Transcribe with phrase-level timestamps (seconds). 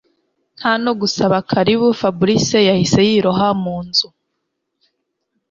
[0.57, 4.07] Ntanogusaba karibu Fabric yahise yiroha munzu